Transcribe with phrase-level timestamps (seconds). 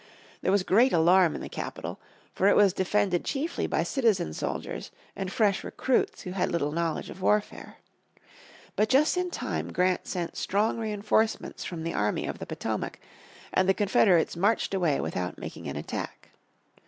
[0.41, 1.99] There was great alarm in the capital,
[2.33, 7.11] for it was defended chiefly by citizen soldiers and fresh recruits who had little knowledge
[7.11, 7.77] of warfare.
[8.75, 12.97] But just in time Grant sent strong reinforcements from the army of the Potomac
[13.53, 16.29] and the Confederates marched away without making an attack.